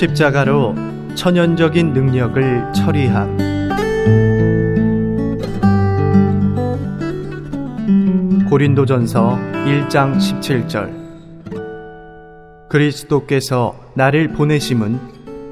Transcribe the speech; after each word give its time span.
십자가로 0.00 0.74
천연적인 1.14 1.92
능력을 1.92 2.72
처리함. 2.72 3.36
고린도전서 8.48 9.38
1장 9.66 10.16
17절 10.16 10.90
그리스도께서 12.70 13.78
나를 13.92 14.28
보내심은 14.28 14.98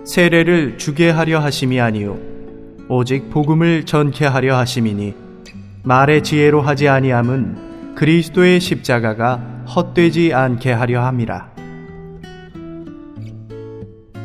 세례를 0.06 0.78
주게 0.78 1.10
하려 1.10 1.40
하심이 1.40 1.78
아니요 1.78 2.16
오직 2.88 3.28
복음을 3.28 3.84
전케 3.84 4.24
하려 4.24 4.56
하심이니 4.56 5.14
말의 5.82 6.22
지혜로 6.22 6.62
하지 6.62 6.88
아니함은 6.88 7.94
그리스도의 7.96 8.60
십자가가 8.60 9.64
헛되지 9.66 10.32
않게 10.32 10.72
하려 10.72 11.04
함이라 11.04 11.57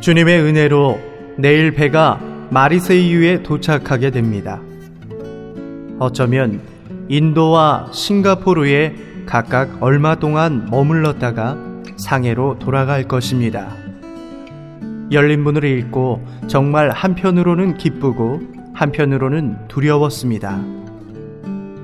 주님의 0.04 0.42
은혜로 0.42 1.00
내일 1.38 1.72
배가 1.72 2.20
마리세이유에 2.50 3.42
도착하게 3.42 4.12
됩니다. 4.12 4.60
어쩌면 5.98 6.60
인도와 7.08 7.88
싱가포르에 7.94 8.96
각각 9.26 9.82
얼마 9.82 10.16
동안 10.16 10.68
머물렀다가 10.70 11.58
상해로 11.96 12.60
돌아갈 12.60 13.08
것입니다. 13.08 13.78
열린 15.14 15.42
문을 15.42 15.64
읽고 15.64 16.22
정말 16.48 16.90
한편으로는 16.90 17.78
기쁘고 17.78 18.42
한편으로는 18.74 19.70
두려웠습니다. 19.70 20.62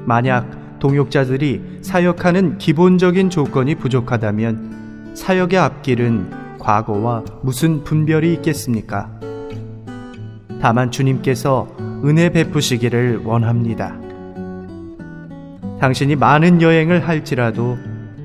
만약 0.04 0.80
동역자들이 0.80 1.80
사역하는 1.84 2.58
기본적인 2.58 3.30
조건이 3.30 3.76
부족하다면 3.76 5.14
사역의 5.16 5.58
앞길은 5.58 6.39
과거와 6.60 7.24
무슨 7.42 7.84
분별이 7.84 8.34
있겠습니까? 8.36 9.10
다만 10.62 10.92
주님께서 10.92 11.68
은혜 12.04 12.30
베푸시기를 12.30 13.22
원합니다. 13.24 13.98
당신이 15.80 16.16
많은 16.18 16.62
여행을 16.62 17.08
할지라도 17.08 17.78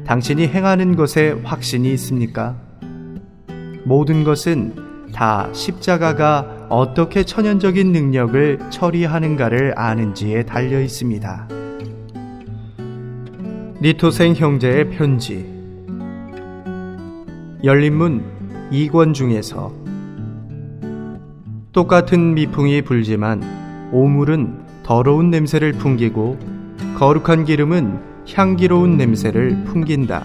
당신이 0.06 0.48
행하는 0.48 0.96
것에 0.96 1.40
확신이 1.44 1.92
있습니까? 1.94 2.56
모든 3.84 4.24
것은 4.24 4.74
다 5.12 5.48
십자가가 5.52 6.66
어떻게 6.68 7.22
천연적인 7.22 7.92
능력을 7.92 8.58
처리하는가를 8.70 9.74
아는지에 9.76 10.42
달려 10.42 10.80
있습니다. 10.80 11.48
리토생 13.80 14.34
형제의 14.34 14.90
편지 14.90 15.54
열린문 17.62 18.33
2권 18.74 19.14
중에서 19.14 19.72
똑같은 21.70 22.34
미풍이 22.34 22.82
불지만 22.82 23.40
오물은 23.92 24.64
더러운 24.82 25.30
냄새를 25.30 25.74
풍기고 25.74 26.36
거룩한 26.96 27.44
기름은 27.44 28.00
향기로운 28.34 28.96
냄새를 28.96 29.62
풍긴다. 29.64 30.24